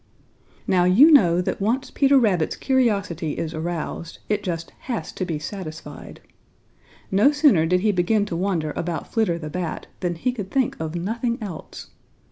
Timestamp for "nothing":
10.95-11.37